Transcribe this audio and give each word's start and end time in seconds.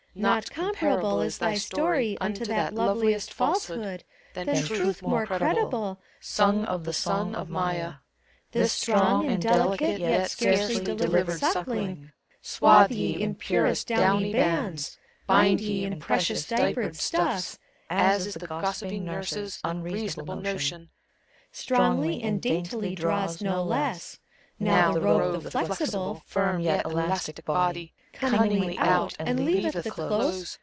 Not 0.13 0.51
comparable 0.51 1.21
is 1.21 1.37
thy 1.37 1.55
story 1.55 2.17
Unto 2.19 2.43
that 2.43 2.75
loveliest 2.75 3.33
falsehood, 3.33 4.03
Than 4.33 4.53
Truth 4.65 5.01
more 5.01 5.25
credible, 5.25 6.01
Sung 6.19 6.65
of 6.65 6.83
the 6.83 6.91
Son 6.91 7.33
of 7.33 7.47
Maial 7.47 7.99
This 8.51 8.73
strong 8.73 9.27
and 9.31 9.41
delicate, 9.41 10.01
yet 10.01 10.29
Scarcely 10.29 10.83
delivered 10.83 11.39
suckling, 11.39 12.11
Swathe 12.41 12.91
ye 12.91 13.21
in 13.21 13.35
purest 13.35 13.87
downy 13.87 14.33
bands, 14.33 14.97
Bind 15.27 15.61
ye 15.61 15.85
in 15.85 15.97
precious 15.97 16.45
diapered 16.45 16.91
stnfCs, 16.95 17.57
As 17.89 18.27
is 18.27 18.33
the 18.33 18.47
gossiping 18.47 19.05
nurse's 19.05 19.61
Unreasonable 19.63 20.35
notion! 20.35 20.89
Strongly 21.53 22.21
and 22.21 22.41
daintily 22.41 22.95
draws, 22.95 23.41
no 23.41 23.63
less. 23.63 24.19
Now 24.59 24.91
the 24.91 24.99
rogue 25.01 25.41
the 25.43 25.49
flexible. 25.51 26.21
Firm 26.27 26.59
yet 26.59 26.85
elastic 26.85 27.43
body 27.45 27.93
Cunningly 28.13 28.77
out, 28.77 29.15
and 29.17 29.43
leaveth 29.45 29.83
the 29.85 29.89
close. 29.89 30.59